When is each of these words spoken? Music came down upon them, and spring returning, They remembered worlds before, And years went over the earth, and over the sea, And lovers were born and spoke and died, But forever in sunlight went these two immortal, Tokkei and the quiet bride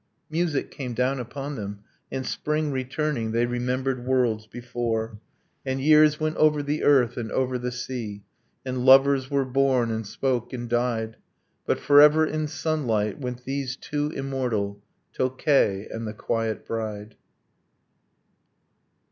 Music 0.31 0.71
came 0.71 0.95
down 0.95 1.19
upon 1.19 1.53
them, 1.55 1.81
and 2.11 2.25
spring 2.25 2.71
returning, 2.71 3.33
They 3.33 3.45
remembered 3.45 4.03
worlds 4.03 4.47
before, 4.47 5.19
And 5.63 5.79
years 5.79 6.19
went 6.19 6.37
over 6.37 6.63
the 6.63 6.81
earth, 6.81 7.17
and 7.17 7.31
over 7.31 7.59
the 7.59 7.71
sea, 7.71 8.23
And 8.65 8.83
lovers 8.83 9.29
were 9.29 9.45
born 9.45 9.91
and 9.91 10.07
spoke 10.07 10.53
and 10.53 10.67
died, 10.67 11.17
But 11.67 11.77
forever 11.77 12.25
in 12.25 12.47
sunlight 12.47 13.19
went 13.19 13.43
these 13.45 13.75
two 13.75 14.09
immortal, 14.09 14.81
Tokkei 15.15 15.87
and 15.93 16.07
the 16.07 16.15
quiet 16.15 16.65
bride 16.65 17.13